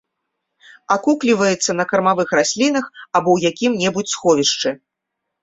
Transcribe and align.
Акукліваецца 0.95 1.71
на 1.81 1.85
кармавых 1.91 2.33
раслінах 2.41 2.85
або 3.15 3.29
ў 3.37 3.53
якім-небудзь 3.53 4.13
сховішчы. 4.17 4.69